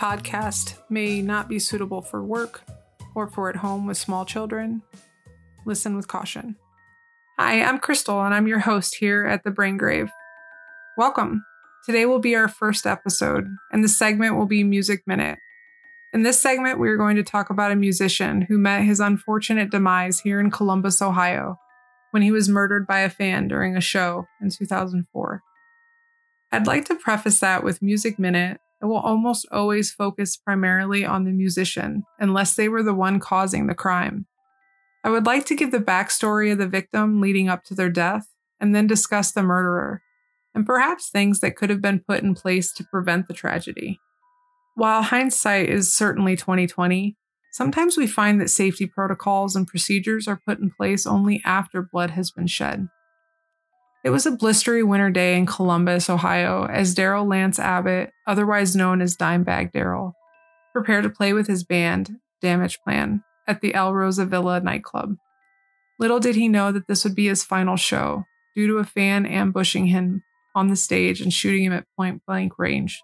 [0.00, 2.62] Podcast may not be suitable for work
[3.14, 4.80] or for at home with small children.
[5.66, 6.56] Listen with caution.
[7.38, 10.10] Hi, I'm Crystal, and I'm your host here at the Brain Grave.
[10.96, 11.44] Welcome.
[11.84, 15.38] Today will be our first episode, and the segment will be Music Minute.
[16.14, 19.70] In this segment, we are going to talk about a musician who met his unfortunate
[19.70, 21.58] demise here in Columbus, Ohio,
[22.10, 25.42] when he was murdered by a fan during a show in 2004.
[26.52, 31.24] I'd like to preface that with Music Minute, it will almost always focus primarily on
[31.24, 34.26] the musician, unless they were the one causing the crime.
[35.04, 38.26] I would like to give the backstory of the victim leading up to their death,
[38.58, 40.02] and then discuss the murderer,
[40.54, 43.98] and perhaps things that could have been put in place to prevent the tragedy.
[44.74, 47.16] While hindsight is certainly 2020,
[47.52, 52.10] sometimes we find that safety protocols and procedures are put in place only after blood
[52.10, 52.88] has been shed.
[54.02, 59.02] It was a blistery winter day in Columbus, Ohio, as Darrell Lance Abbott, otherwise known
[59.02, 60.14] as Dimebag Darrell,
[60.72, 65.16] prepared to play with his band, Damageplan, at the Alrosa Villa nightclub.
[65.98, 69.26] Little did he know that this would be his final show, due to a fan
[69.26, 70.22] ambushing him
[70.54, 73.02] on the stage and shooting him at point blank range.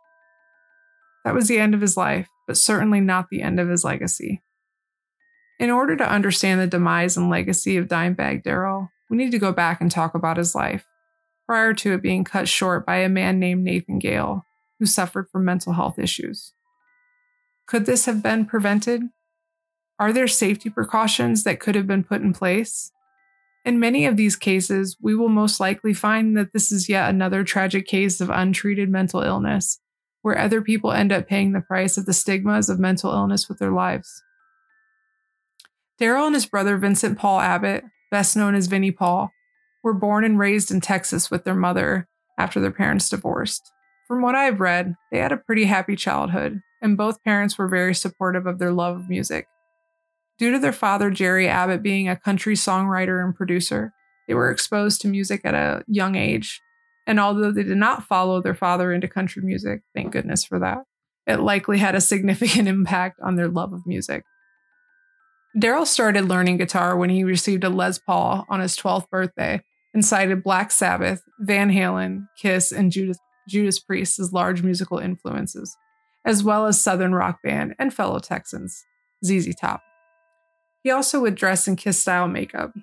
[1.25, 4.43] That was the end of his life, but certainly not the end of his legacy.
[5.59, 9.53] In order to understand the demise and legacy of Dimebag Darrell, we need to go
[9.53, 10.87] back and talk about his life,
[11.47, 14.45] prior to it being cut short by a man named Nathan Gale,
[14.79, 16.53] who suffered from mental health issues.
[17.67, 19.03] Could this have been prevented?
[19.99, 22.93] Are there safety precautions that could have been put in place?
[23.65, 27.43] In many of these cases, we will most likely find that this is yet another
[27.43, 29.81] tragic case of untreated mental illness
[30.23, 33.59] where other people end up paying the price of the stigmas of mental illness with
[33.59, 34.23] their lives.
[35.99, 37.85] Darrell and his brother Vincent Paul Abbott,
[38.17, 39.31] best known as Vinnie Paul,
[39.85, 43.71] were born and raised in Texas with their mother after their parents divorced.
[44.09, 47.95] From what I've read, they had a pretty happy childhood, and both parents were very
[47.95, 49.47] supportive of their love of music.
[50.39, 53.93] Due to their father, Jerry Abbott, being a country songwriter and producer,
[54.27, 56.61] they were exposed to music at a young age
[57.07, 60.79] and although they did not follow their father into country music, thank goodness for that,
[61.27, 64.25] it likely had a significant impact on their love of music.
[65.59, 69.63] Darrell started learning guitar when he received a Les Paul on his 12th birthday
[69.95, 73.17] and cited Black Sabbath, Van Halen, Kiss, and Judas,
[73.49, 75.75] Judas Priest as large musical influences,
[76.27, 78.85] as well as Southern rock band and fellow Texans,
[79.25, 79.81] ZZ Top.
[80.83, 82.75] He also would dress in Kiss style makeup.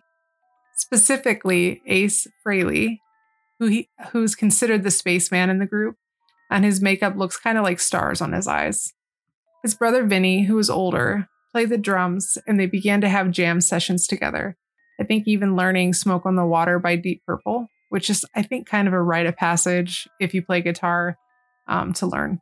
[0.75, 2.97] Specifically, Ace Frehley,
[3.59, 5.95] who he who's considered the spaceman in the group,
[6.49, 8.93] and his makeup looks kind of like stars on his eyes.
[9.61, 13.61] His brother Vinnie, who was older, played the drums, and they began to have jam
[13.61, 14.57] sessions together.
[14.99, 18.67] I think even learning "Smoke on the Water" by Deep Purple, which is I think
[18.67, 21.15] kind of a rite of passage if you play guitar
[21.67, 22.39] um, to learn.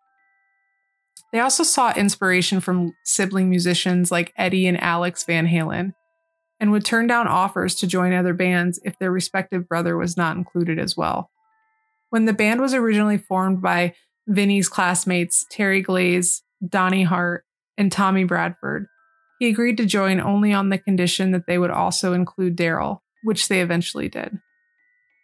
[1.32, 5.94] They also saw inspiration from sibling musicians like Eddie and Alex Van Halen,
[6.60, 10.36] and would turn down offers to join other bands if their respective brother was not
[10.38, 11.30] included as well.
[12.10, 13.94] When the band was originally formed by
[14.28, 17.46] Vinnie's classmates Terry Glaze, Donnie Hart,
[17.78, 18.88] and Tommy Bradford,
[19.42, 23.48] he agreed to join only on the condition that they would also include Darrell, which
[23.48, 24.38] they eventually did.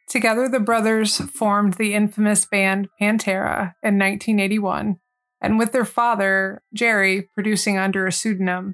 [0.10, 4.98] Together, the brothers formed the infamous band Pantera in 1981,
[5.40, 8.74] and with their father, Jerry, producing under a pseudonym,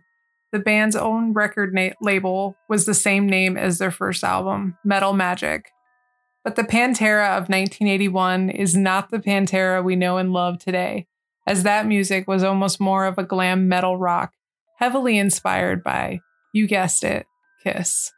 [0.53, 5.12] the band's own record na- label was the same name as their first album, Metal
[5.12, 5.72] Magic.
[6.46, 11.06] But the Pantera of 1981 is not the Pantera we know and love today,
[11.46, 14.32] as that music was almost more of a glam metal rock,
[14.84, 16.20] heavily inspired by,
[16.52, 17.26] you guessed it,
[17.64, 18.12] Kiss.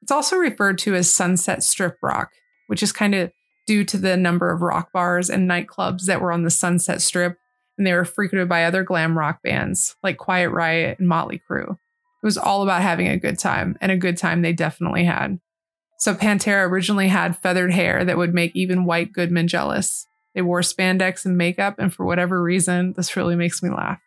[0.00, 2.30] It's also referred to as Sunset Strip rock,
[2.66, 3.30] which is kind of
[3.66, 7.36] due to the number of rock bars and nightclubs that were on the Sunset Strip
[7.76, 11.72] and they were frequented by other glam rock bands like Quiet Riot and Motley Crue.
[11.72, 15.40] It was all about having a good time, and a good time they definitely had.
[15.98, 20.06] So Pantera originally had feathered hair that would make even White Goodman jealous.
[20.34, 24.00] They wore spandex and makeup, and for whatever reason, this really makes me laugh.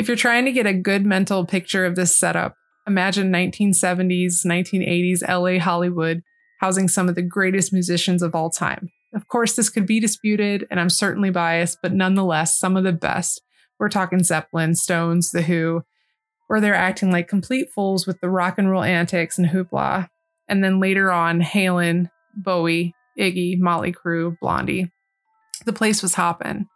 [0.00, 2.54] If you're trying to get a good mental picture of this setup,
[2.86, 6.22] imagine 1970s, 1980s LA Hollywood
[6.60, 8.88] housing some of the greatest musicians of all time.
[9.14, 12.94] Of course, this could be disputed, and I'm certainly biased, but nonetheless, some of the
[12.94, 13.42] best.
[13.78, 15.82] We're talking Zeppelin, Stones, The Who,
[16.46, 20.08] where they're acting like complete fools with the rock and roll antics and hoopla.
[20.48, 24.90] And then later on, Halen, Bowie, Iggy, Motley Crue, Blondie.
[25.66, 26.68] The place was hopping.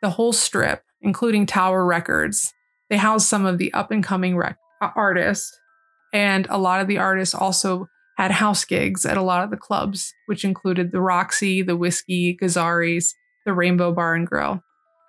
[0.00, 2.54] The whole strip, including Tower Records,
[2.90, 5.58] they housed some of the up and coming rec- uh, artists.
[6.12, 7.88] And a lot of the artists also
[8.18, 12.36] had house gigs at a lot of the clubs, which included the Roxy, the Whiskey,
[12.36, 13.14] Gazzarri's,
[13.46, 14.62] the Rainbow Bar and Grill.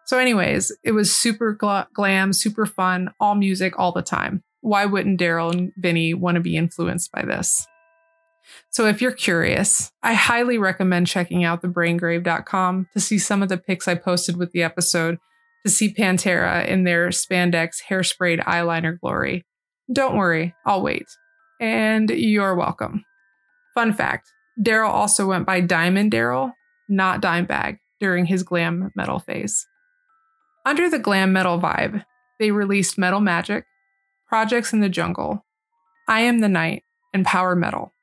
[0.06, 4.44] So, anyways, it was super gl- glam, super fun, all music all the time.
[4.62, 7.68] Why wouldn't Darrell and Vinnie want to be influenced by this?
[8.70, 13.58] So, if you're curious, I highly recommend checking out thebraingrave.com to see some of the
[13.58, 15.18] pics I posted with the episode
[15.66, 19.46] to see Pantera in their spandex hairsprayed eyeliner glory.
[19.92, 21.06] Don't worry, I'll wait.
[21.60, 23.06] And you're welcome.
[23.76, 24.30] Fun fact
[24.62, 26.54] Darrell also went by Diamond Darrell,
[26.90, 29.66] not Dimebag, during his glam metal phase.
[30.66, 32.04] Under the glam metal vibe,
[32.40, 33.66] they released Metal Magic,
[34.28, 35.46] Projects in the Jungle,
[36.08, 37.94] I Am the Night, and Power Metal.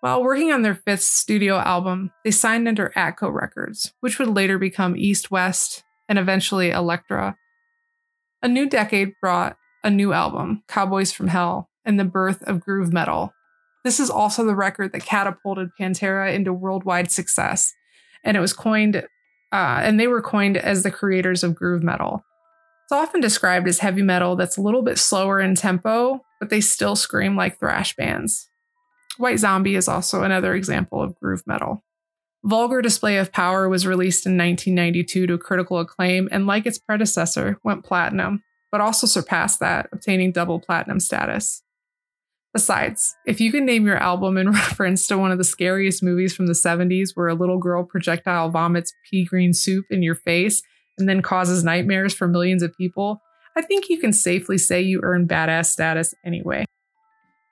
[0.00, 4.58] While working on their fifth studio album, they signed under Atco Records, which would later
[4.58, 7.36] become East West and eventually Elektra.
[8.42, 12.92] A new decade brought a new album, Cowboys from Hell, and the birth of groove
[12.92, 13.32] metal.
[13.84, 17.72] This is also the record that catapulted Pantera into worldwide success,
[18.24, 22.24] and it was coined, uh, and they were coined as the creators of groove metal.
[22.84, 26.60] It's often described as heavy metal that's a little bit slower in tempo, but they
[26.60, 28.48] still scream like thrash bands.
[29.16, 31.84] White Zombie is also another example of groove metal.
[32.44, 37.58] Vulgar Display of Power was released in 1992 to critical acclaim and, like its predecessor,
[37.64, 41.62] went platinum, but also surpassed that, obtaining double platinum status.
[42.52, 46.36] Besides, if you can name your album in reference to one of the scariest movies
[46.36, 50.62] from the 70s where a little girl projectile vomits pea green soup in your face
[50.98, 53.22] and then causes nightmares for millions of people,
[53.56, 56.66] I think you can safely say you earn badass status anyway.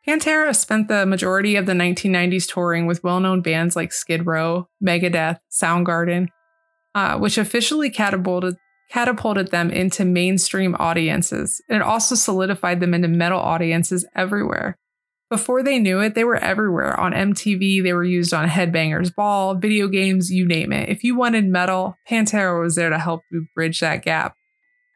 [0.07, 4.69] Pantera spent the majority of the 1990s touring with well known bands like Skid Row,
[4.85, 6.29] Megadeth, Soundgarden,
[6.95, 8.57] uh, which officially catapulted,
[8.91, 11.63] catapulted them into mainstream audiences.
[11.69, 14.77] And it also solidified them into metal audiences everywhere.
[15.31, 16.99] Before they knew it, they were everywhere.
[16.99, 20.91] On MTV, they were used on Headbangers Ball, video games, you name it.
[20.91, 24.35] If you wanted metal, Pantera was there to help you bridge that gap.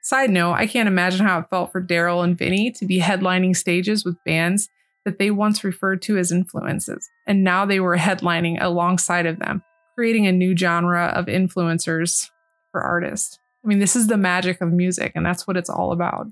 [0.02, 3.56] Side note, I can't imagine how it felt for Darrell and Vinnie to be headlining
[3.56, 4.68] stages with bands
[5.06, 9.62] that they once referred to as influences, and now they were headlining alongside of them,
[9.94, 12.28] creating a new genre of influencers
[12.72, 13.38] for artists.
[13.64, 16.26] I mean, this is the magic of music, and that's what it's all about.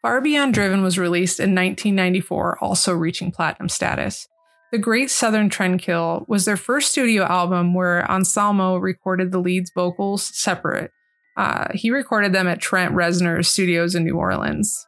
[0.00, 4.26] Far Beyond Driven was released in 1994, also reaching platinum status.
[4.72, 10.22] The Great Southern Trendkill was their first studio album where Anselmo recorded the lead's vocals
[10.22, 10.90] separate.
[11.36, 14.86] Uh, he recorded them at Trent Reznor's studios in New Orleans.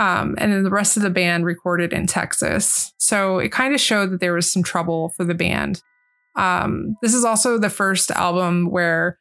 [0.00, 2.94] Um, and then the rest of the band recorded in Texas.
[2.98, 5.82] So it kind of showed that there was some trouble for the band.
[6.36, 9.18] Um, this is also the first album where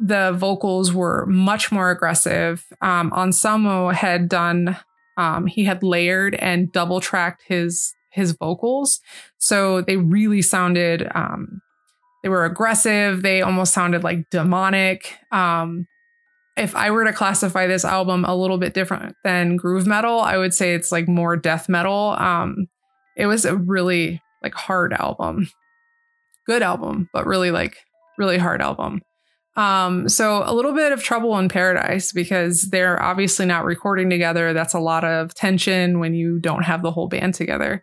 [0.00, 2.66] the vocals were much more aggressive.
[2.80, 4.76] Um, Anselmo had done,
[5.16, 9.00] um, he had layered and double tracked his his vocals,
[9.38, 11.06] so they really sounded.
[11.14, 11.60] Um,
[12.22, 13.22] they were aggressive.
[13.22, 15.18] They almost sounded like demonic.
[15.30, 15.86] Um,
[16.56, 20.38] if I were to classify this album a little bit different than groove metal, I
[20.38, 22.16] would say it's like more death metal.
[22.18, 22.66] Um,
[23.16, 25.48] it was a really like hard album,
[26.46, 27.76] good album, but really like
[28.18, 29.02] really hard album.
[29.56, 34.52] Um, so a little bit of trouble in paradise because they're obviously not recording together.
[34.52, 37.82] That's a lot of tension when you don't have the whole band together.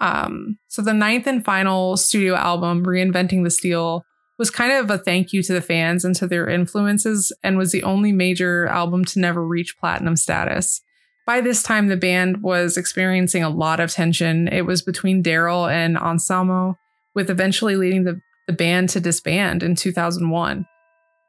[0.00, 4.04] Um, so the ninth and final studio album, Reinventing the Steel,
[4.38, 7.72] was kind of a thank you to the fans and to their influences and was
[7.72, 10.82] the only major album to never reach platinum status.
[11.26, 14.46] By this time, the band was experiencing a lot of tension.
[14.48, 16.78] It was between Darrell and Anselmo,
[17.14, 20.66] with eventually leading the, the band to disband in 2001.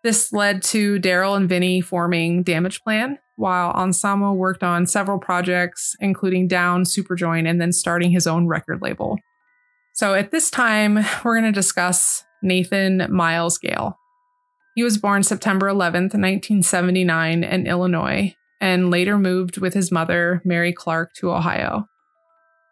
[0.04, 6.48] This led to Darrell and Vinnie forming Damageplan, while Anselmo worked on several projects, including
[6.48, 9.18] Down, Superjoint, and then starting his own record label.
[9.94, 13.98] So at this time, we're going to discuss Nathan Miles Gale.
[14.76, 20.72] He was born September 11th, 1979, in Illinois, and later moved with his mother, Mary
[20.72, 21.88] Clark, to Ohio.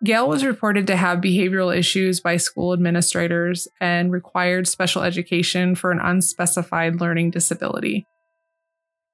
[0.03, 5.91] Gale was reported to have behavioral issues by school administrators and required special education for
[5.91, 8.05] an unspecified learning disability.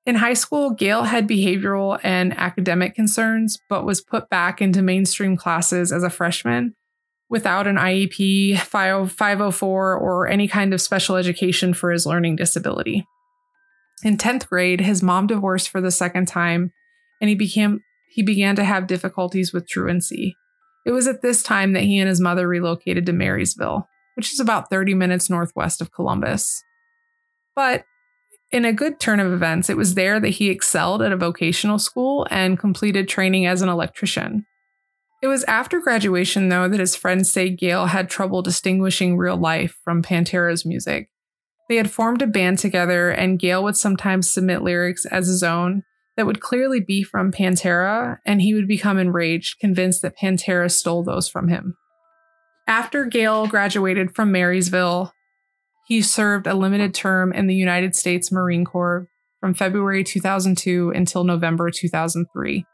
[0.05, 5.37] In high school, Gale had behavioral and academic concerns, but was put back into mainstream
[5.37, 6.75] classes as a freshman
[7.31, 13.07] without an IEP, 504, or any kind of special education for his learning disability.
[14.03, 16.73] In 10th grade, his mom divorced for the second time,
[17.21, 20.35] and he became he began to have difficulties with truancy.
[20.85, 24.41] It was at this time that he and his mother relocated to Marysville, which is
[24.41, 26.61] about 30 minutes northwest of Columbus.
[27.55, 27.85] But
[28.51, 31.79] in a good turn of events, it was there that he excelled at a vocational
[31.79, 34.45] school and completed training as an electrician.
[35.21, 39.77] It was after graduation, though, that his friends say Gale had trouble distinguishing real life
[39.83, 41.09] from Pantera's music.
[41.69, 45.83] They had formed a band together, and Gale would sometimes submit lyrics as his own
[46.17, 51.03] that would clearly be from Pantera, and he would become enraged, convinced that Pantera stole
[51.03, 51.77] those from him.
[52.67, 55.13] After Gale graduated from Marysville,
[55.87, 59.07] he served a limited term in the United States Marine Corps
[59.39, 62.65] from February 2002 until November 2003.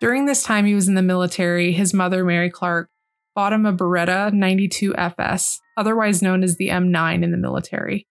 [0.00, 2.90] During this time he was in the military, his mother, Mary Clark,
[3.34, 8.06] bought him a Beretta 92 FS, otherwise known as the M9 in the military.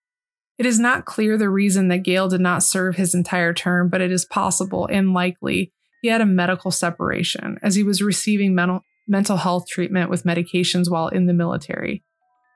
[0.57, 4.01] It is not clear the reason that Gale did not serve his entire term, but
[4.01, 5.71] it is possible and likely
[6.01, 10.91] he had a medical separation as he was receiving mental, mental health treatment with medications
[10.91, 12.03] while in the military.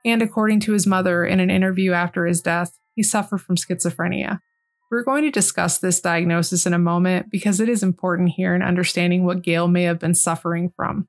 [0.05, 4.39] And according to his mother in an interview after his death, he suffered from schizophrenia.
[4.89, 8.62] We're going to discuss this diagnosis in a moment because it is important here in
[8.62, 11.08] understanding what Gale may have been suffering from.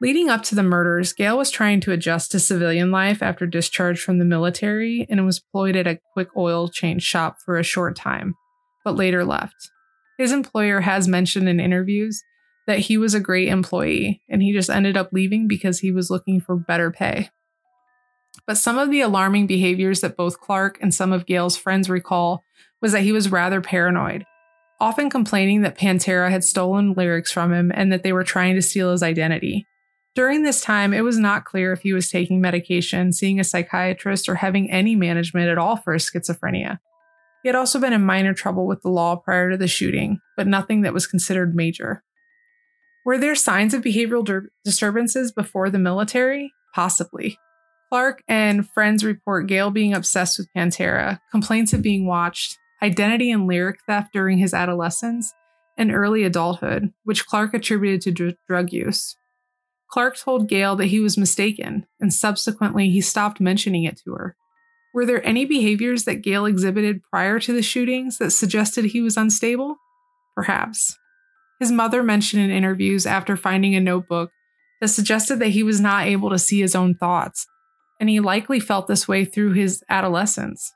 [0.00, 4.00] Leading up to the murders, Gale was trying to adjust to civilian life after discharge
[4.00, 7.96] from the military and was employed at a quick oil change shop for a short
[7.96, 8.34] time,
[8.84, 9.56] but later left.
[10.18, 12.22] His employer has mentioned in interviews
[12.66, 16.10] that he was a great employee and he just ended up leaving because he was
[16.10, 17.30] looking for better pay.
[18.46, 22.44] But some of the alarming behaviors that both Clark and some of Gale's friends recall
[22.80, 24.24] was that he was rather paranoid,
[24.80, 28.62] often complaining that Pantera had stolen lyrics from him and that they were trying to
[28.62, 29.66] steal his identity.
[30.14, 34.28] During this time, it was not clear if he was taking medication, seeing a psychiatrist,
[34.28, 36.78] or having any management at all for his schizophrenia.
[37.42, 40.46] He had also been in minor trouble with the law prior to the shooting, but
[40.46, 42.02] nothing that was considered major.
[43.04, 46.52] Were there signs of behavioral disturbances before the military?
[46.74, 47.38] Possibly.
[47.96, 53.46] Clark and friends report Gale being obsessed with Pantera, complaints of being watched, identity and
[53.46, 55.32] lyric theft during his adolescence,
[55.78, 59.16] and early adulthood, which Clark attributed to dr- drug use.
[59.90, 64.36] Clark told Gale that he was mistaken, and subsequently he stopped mentioning it to her.
[64.92, 69.16] Were there any behaviors that Gale exhibited prior to the shootings that suggested he was
[69.16, 69.76] unstable?
[70.34, 70.98] Perhaps.
[71.60, 74.32] His mother mentioned in interviews after finding a notebook
[74.82, 77.46] that suggested that he was not able to see his own thoughts,
[78.00, 80.72] and he likely felt this way through his adolescence.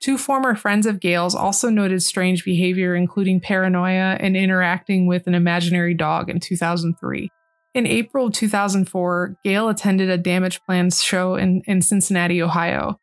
[0.00, 5.34] Two former friends of Gale's also noted strange behavior, including paranoia and interacting with an
[5.34, 7.30] imaginary dog in 2003.
[7.74, 12.98] In April 2004, Gale attended a Damageplan's show in, in Cincinnati, Ohio,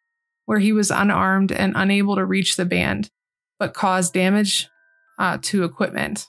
[0.45, 3.09] where he was unarmed and unable to reach the band,
[3.59, 4.69] but caused damage
[5.19, 6.27] uh, to equipment.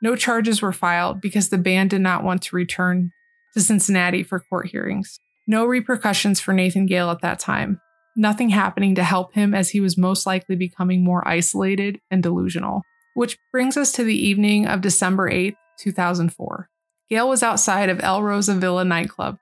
[0.00, 3.10] No charges were filed because the band did not want to return
[3.54, 5.18] to Cincinnati for court hearings.
[5.46, 7.80] No repercussions for Nathan Gale at that time.
[8.16, 12.82] Nothing happening to help him as he was most likely becoming more isolated and delusional.
[13.14, 16.68] Which brings us to the evening of December 8, 2004.
[17.10, 19.36] Gale was outside of Alrosa Villa nightclub,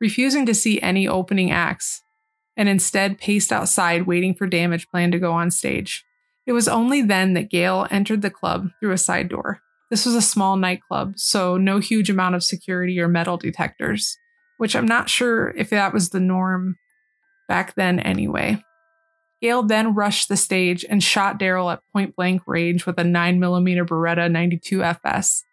[0.00, 2.02] refusing to see any opening acts,
[2.56, 6.04] and instead paced outside waiting for Damageplan to go on stage.
[6.46, 9.60] It was only then that Gale entered the club through a side door.
[9.90, 14.18] This was a small nightclub, so no huge amount of security or metal detectors,
[14.64, 16.76] which I'm not sure if that was the norm
[17.48, 18.64] back then anyway.
[19.42, 23.86] Gale then rushed the stage and shot Darrell at point blank range with a 9mm
[23.86, 25.44] Beretta 92 FS,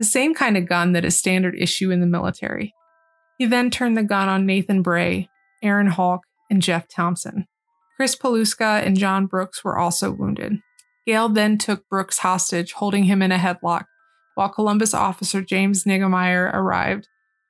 [0.00, 2.74] the same kind of gun that is standard issue in the military.
[3.38, 5.28] He then turned the gun on Nathan Bray,
[5.62, 7.46] Aaron Hawk, and Jeff Thompson.
[7.94, 10.58] Chris Paluska and John Brooks were also wounded.
[11.06, 13.84] Gale then took Brooks hostage, holding him in a headlock,
[14.34, 17.06] while Columbus officer James Niggemeyer arrived.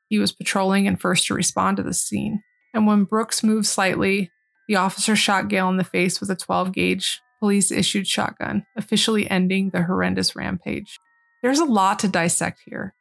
[0.09, 2.43] He was patrolling and first to respond to the scene.
[2.75, 4.31] And when Brooks moved slightly,
[4.69, 9.31] the officer shot Gale in the face with a 12 gauge police issued shotgun, officially
[9.31, 10.99] ending the horrendous rampage.
[11.43, 12.95] There's a lot to dissect here.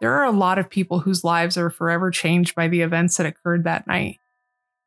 [0.00, 3.26] There are a lot of people whose lives are forever changed by the events that
[3.26, 4.18] occurred that night.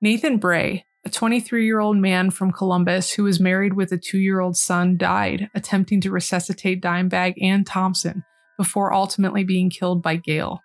[0.02, 4.20] Nathan Bray, a 23 year old man from Columbus who was married with a two
[4.20, 8.24] year old son, died attempting to resuscitate Dimebag and Thompson
[8.58, 10.62] before ultimately being killed by Gale.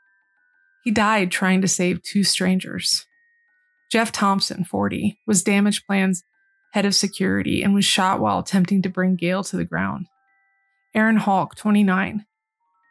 [0.84, 3.06] He died trying to save two strangers.
[3.90, 6.24] Jeff Thompson, 40, was Damageplan's
[6.72, 10.06] head of security and was shot while attempting to bring Gale to the ground.
[10.94, 12.26] Aaron Hawk, 29,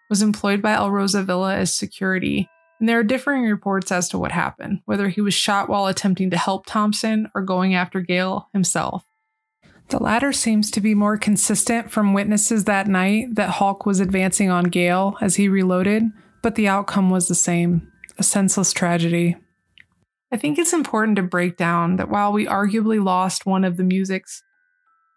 [0.09, 4.31] was employed by Alrosa Villa as security, and there are differing reports as to what
[4.31, 9.05] happened, whether he was shot while attempting to help Thompson or going after Gale himself.
[9.89, 14.49] The latter seems to be more consistent from witnesses that night that Hawk was advancing
[14.49, 16.03] on Gale as he reloaded,
[16.43, 19.35] but the outcome was the same a senseless tragedy.
[20.31, 23.83] I think it's important to break down that while we arguably lost one of the
[23.83, 24.43] music's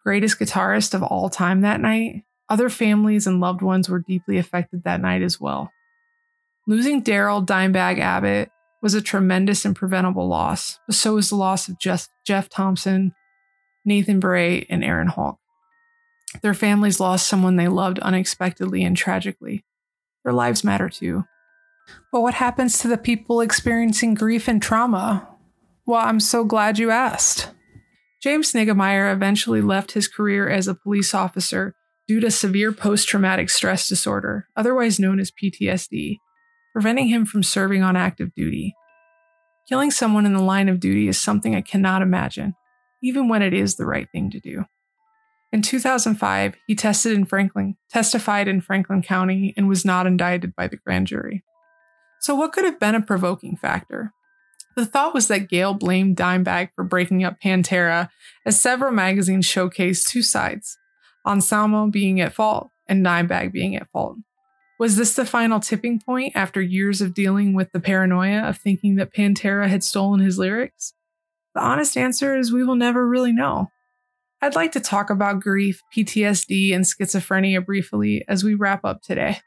[0.03, 4.85] greatest guitarists of all time that night, other families and loved ones were deeply affected
[4.85, 5.71] that night as well.
[6.67, 11.69] Losing Darrell Dimebag Abbott was a tremendous and preventable loss, but so was the loss
[11.69, 13.13] of Jeff, Jeff Thompson,
[13.85, 15.39] Nathan Bray, and Aaron Hawk.
[16.43, 19.65] Their families lost someone they loved unexpectedly and tragically.
[20.27, 21.25] Their lives matter too.
[22.11, 25.29] But what happens to the people experiencing grief and trauma?
[25.87, 27.53] Well, I'm so glad you asked.
[28.21, 31.77] James Niggemeyer eventually left his career as a police officer
[32.09, 36.19] due to severe post traumatic stress disorder, otherwise known as PTSD,
[36.73, 38.75] preventing him from serving on active duty.
[39.69, 42.55] Killing someone in the line of duty is something I cannot imagine,
[43.01, 44.65] even when it is the right thing to do.
[45.57, 50.69] In 2005, he tested in Franklin, testified in Franklin County and was not indicted by
[50.69, 51.43] the grand jury.
[52.21, 54.13] So, what could have been a provoking factor?
[54.77, 58.11] The thought was that Gale blamed Dimebag for breaking up Pantera,
[58.45, 60.77] as several magazines showcased two sides
[61.27, 64.19] Anselmo being at fault and Dimebag being at fault.
[64.79, 68.97] Was this the final tipping point after years of dealing with the paranoia of thinking
[68.97, 70.93] that Pantera had stolen his lyrics?
[71.55, 73.71] The honest answer is we will never really know.
[74.47, 79.41] I'd like to talk about grief, PTSD, and schizophrenia briefly as we wrap up today.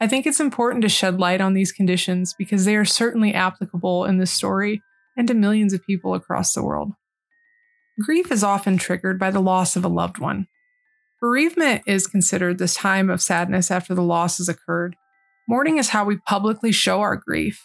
[0.00, 4.06] I think it's important to shed light on these conditions because they are certainly applicable
[4.06, 4.82] in this story
[5.16, 6.94] and to millions of people across the world.
[8.00, 10.48] Grief is often triggered by the loss of a loved one.
[11.20, 14.96] Bereavement is considered this time of sadness after the loss has occurred.
[15.46, 17.64] Mourning is how we publicly show our grief.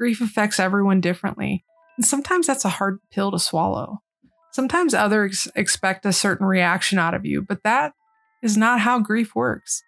[0.00, 1.64] Grief affects everyone differently,
[1.96, 4.00] and sometimes that's a hard pill to swallow.
[4.56, 7.92] Sometimes others expect a certain reaction out of you, but that
[8.42, 9.82] is not how grief works.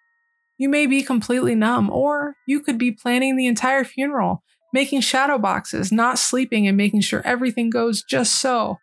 [0.59, 5.39] You may be completely numb, or you could be planning the entire funeral, making shadow
[5.39, 8.77] boxes, not sleeping, and making sure everything goes just so.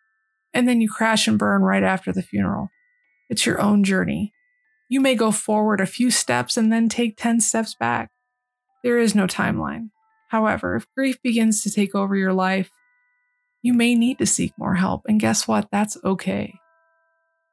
[0.53, 2.67] And then you crash and burn right after the funeral.
[3.29, 4.33] It's your own journey.
[4.89, 8.09] You may go forward a few steps and then take 10 steps back.
[8.83, 9.91] There is no timeline.
[10.31, 12.71] However, if grief begins to take over your life,
[13.61, 15.01] you may need to seek more help.
[15.07, 15.69] And guess what?
[15.71, 16.53] That's okay.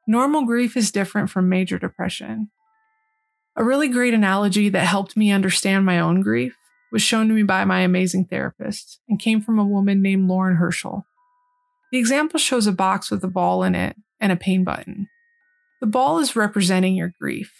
[0.07, 2.49] Normal grief is different from major depression.
[3.55, 6.53] A really great analogy that helped me understand my own grief
[6.91, 10.57] was shown to me by my amazing therapist and came from a woman named Lauren
[10.57, 11.05] Herschel.
[11.91, 15.07] The example shows a box with a ball in it and a pain button.
[15.81, 17.51] The ball is representing your grief.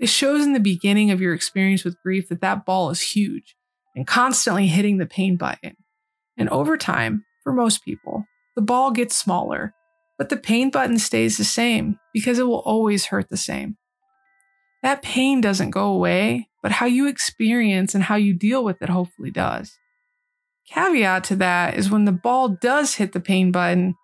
[0.00, 3.56] It shows in the beginning of your experience with grief that that ball is huge
[3.94, 5.76] and constantly hitting the pain button.
[6.36, 8.24] And over time, for most people,
[8.56, 9.74] the ball gets smaller,
[10.18, 13.76] but the pain button stays the same because it will always hurt the same.
[14.82, 18.88] That pain doesn't go away, but how you experience and how you deal with it
[18.88, 19.78] hopefully does.
[20.70, 23.94] Caveat to that is when the ball does hit the pain button,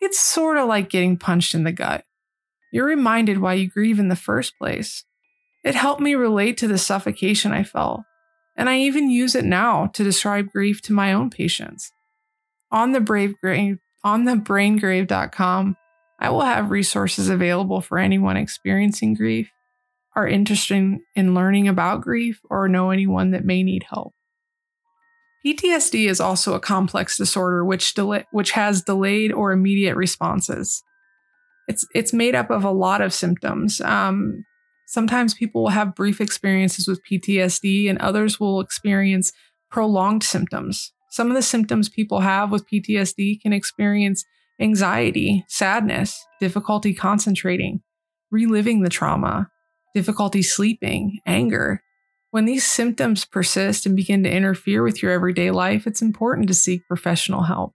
[0.00, 2.04] it's sort of like getting punched in the gut.
[2.72, 5.04] You're reminded why you grieve in the first place.
[5.64, 8.02] It helped me relate to the suffocation I felt,
[8.56, 11.92] and I even use it now to describe grief to my own patients.
[12.70, 15.76] On the brave grave, on the braingrave.com,
[16.20, 19.50] I will have resources available for anyone experiencing grief
[20.14, 24.12] are interested in learning about grief or know anyone that may need help.
[25.46, 30.82] PTSD is also a complex disorder which, delay, which has delayed or immediate responses.
[31.68, 33.80] It's, it's made up of a lot of symptoms.
[33.80, 34.44] Um,
[34.88, 39.32] sometimes people will have brief experiences with PTSD, and others will experience
[39.70, 40.92] prolonged symptoms.
[41.18, 44.24] Some of the symptoms people have with PTSD can experience
[44.60, 47.80] anxiety, sadness, difficulty concentrating,
[48.30, 49.50] reliving the trauma,
[49.96, 51.82] difficulty sleeping, anger.
[52.30, 56.54] When these symptoms persist and begin to interfere with your everyday life, it's important to
[56.54, 57.74] seek professional help.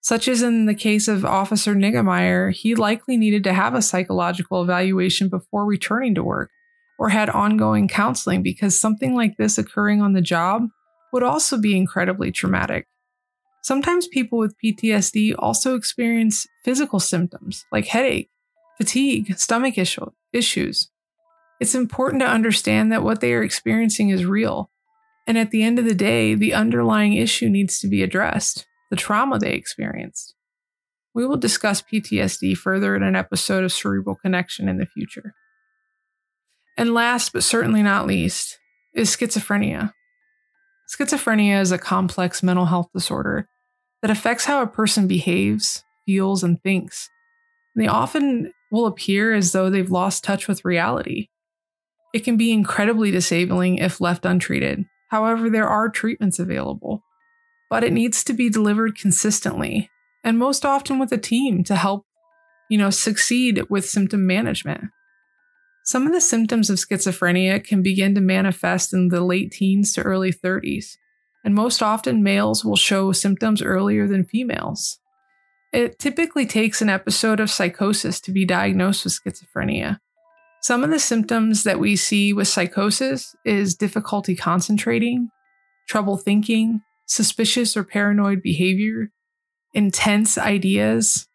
[0.00, 4.60] Such as in the case of Officer Niggemeyer, he likely needed to have a psychological
[4.60, 6.50] evaluation before returning to work
[6.98, 10.62] or had ongoing counseling because something like this occurring on the job
[11.12, 12.86] would also be incredibly traumatic.
[13.62, 18.30] Sometimes people with PTSD also experience physical symptoms like headache,
[18.78, 20.90] fatigue, stomach issue, issues,
[21.62, 24.68] it's important to understand that what they are experiencing is real.
[25.28, 28.96] And at the end of the day, the underlying issue needs to be addressed the
[28.96, 30.34] trauma they experienced.
[31.14, 35.34] We will discuss PTSD further in an episode of Cerebral Connection in the future.
[36.76, 38.58] And last but certainly not least
[38.92, 39.92] is schizophrenia.
[40.92, 43.48] Schizophrenia is a complex mental health disorder
[44.02, 47.08] that affects how a person behaves, feels, and thinks.
[47.74, 51.28] And they often will appear as though they've lost touch with reality.
[52.12, 54.84] It can be incredibly disabling if left untreated.
[55.08, 57.02] However, there are treatments available,
[57.70, 59.90] but it needs to be delivered consistently
[60.24, 62.04] and most often with a team to help,
[62.68, 64.90] you know, succeed with symptom management.
[65.84, 70.02] Some of the symptoms of schizophrenia can begin to manifest in the late teens to
[70.02, 70.96] early 30s.
[71.44, 75.00] and most often males will show symptoms earlier than females.
[75.72, 79.98] It typically takes an episode of psychosis to be diagnosed with schizophrenia.
[80.60, 85.30] Some of the symptoms that we see with psychosis is difficulty concentrating,
[85.88, 89.10] trouble thinking, suspicious or paranoid behavior,
[89.74, 91.26] intense ideas,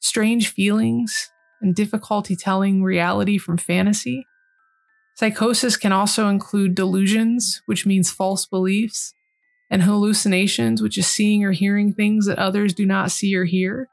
[0.00, 1.32] strange feelings,
[1.64, 4.26] and difficulty telling reality from fantasy.
[5.16, 9.14] Psychosis can also include delusions, which means false beliefs,
[9.70, 13.88] and hallucinations, which is seeing or hearing things that others do not see or hear.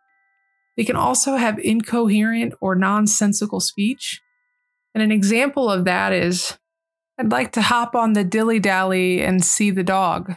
[0.76, 4.22] They can also have incoherent or nonsensical speech.
[4.94, 6.58] And an example of that is
[7.18, 10.36] I'd like to hop on the dilly dally and see the dog.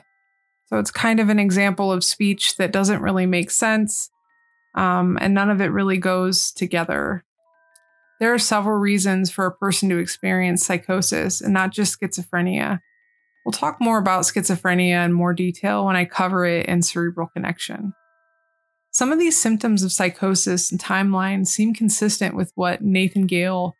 [0.66, 4.10] So it's kind of an example of speech that doesn't really make sense,
[4.74, 7.24] um, and none of it really goes together.
[8.20, 12.80] There are several reasons for a person to experience psychosis and not just schizophrenia.
[13.44, 17.92] We'll talk more about schizophrenia in more detail when I cover it in Cerebral Connection.
[18.90, 23.74] Some of these symptoms of psychosis and timelines seem consistent with what Nathan Gale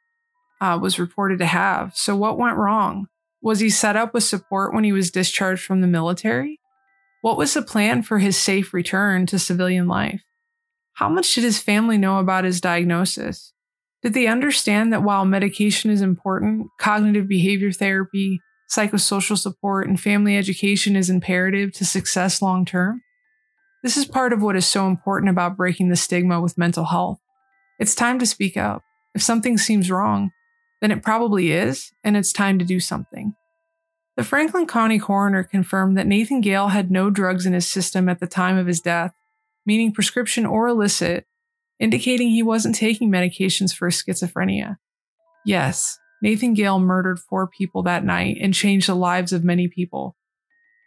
[0.60, 1.92] uh, was reported to have.
[1.94, 3.06] So, what went wrong?
[3.40, 6.58] Was he set up with support when he was discharged from the military?
[7.20, 10.22] What was the plan for his safe return to civilian life?
[10.94, 13.52] How much did his family know about his diagnosis?
[14.02, 20.36] Did they understand that while medication is important, cognitive behavior therapy, psychosocial support, and family
[20.36, 23.02] education is imperative to success long term?
[23.82, 27.18] This is part of what is so important about breaking the stigma with mental health.
[27.78, 28.82] It's time to speak up.
[29.14, 30.30] If something seems wrong,
[30.80, 33.34] then it probably is, and it's time to do something.
[34.16, 38.20] The Franklin County coroner confirmed that Nathan Gale had no drugs in his system at
[38.20, 39.12] the time of his death,
[39.66, 41.26] meaning prescription or illicit,
[41.78, 44.76] indicating he wasn't taking medications for schizophrenia.
[45.44, 50.16] Yes, Nathan Gale murdered four people that night and changed the lives of many people.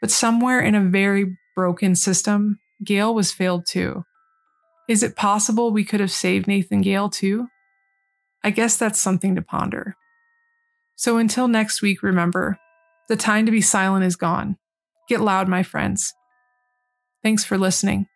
[0.02, 4.04] But somewhere in a very broken system, Gale was failed too.
[4.88, 7.48] Is it possible we could have saved Nathan Gale too?
[8.44, 9.96] I guess that's something to ponder.
[10.96, 12.58] So until next week, remember
[13.10, 14.58] the time to be silent is gone.
[15.08, 16.14] Get loud, my friends.
[17.24, 18.08] Thanks for listening.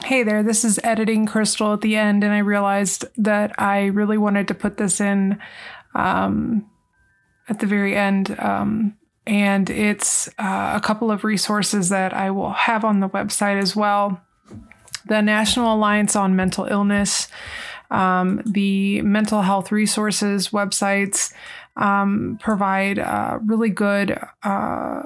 [0.00, 4.18] Hey there, this is editing Crystal at the end, and I realized that I really
[4.18, 5.38] wanted to put this in
[5.94, 6.68] um,
[7.48, 8.34] at the very end.
[8.40, 13.60] Um, and it's uh, a couple of resources that I will have on the website
[13.60, 14.20] as well.
[15.06, 17.28] The National Alliance on Mental Illness,
[17.90, 21.32] um, the mental health resources websites
[21.76, 24.18] um, provide uh, really good.
[24.42, 25.02] Uh,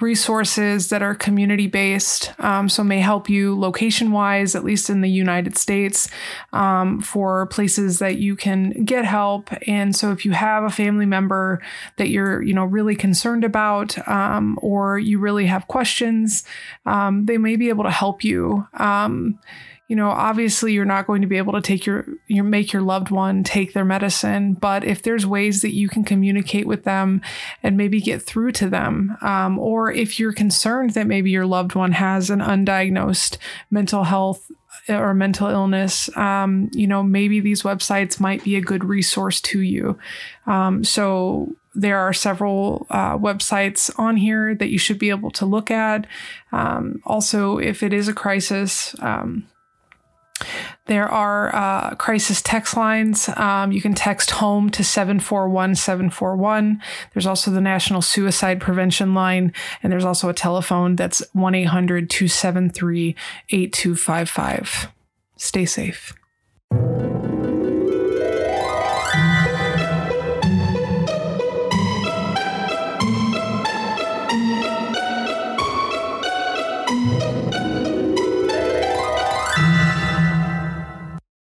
[0.00, 5.00] resources that are community based, um, so may help you location wise, at least in
[5.00, 6.08] the United States,
[6.52, 9.50] um, for places that you can get help.
[9.66, 11.62] And so, if you have a family member
[11.96, 16.44] that you're, you know, really concerned about, um, or you really have questions,
[16.84, 19.38] um, they may be able to help you um,
[19.88, 22.82] you know, obviously you're not going to be able to take your, your make your
[22.82, 27.20] loved one take their medicine, but if there's ways that you can communicate with them
[27.62, 31.74] and maybe get through to them, um, or if you're concerned that maybe your loved
[31.76, 33.38] one has an undiagnosed
[33.70, 34.50] mental health
[34.88, 39.60] or mental illness, um, you know, maybe these websites might be a good resource to
[39.60, 39.98] you.
[40.46, 45.46] Um, so there are several uh, websites on here that you should be able to
[45.46, 46.06] look at.
[46.50, 49.46] Um, also, if it is a crisis, um,
[50.86, 53.28] there are uh, crisis text lines.
[53.36, 56.80] Um, you can text home to 741 741.
[57.12, 62.08] There's also the National Suicide Prevention Line, and there's also a telephone that's 1 800
[62.08, 63.16] 273
[63.50, 64.92] 8255.
[65.36, 66.14] Stay safe.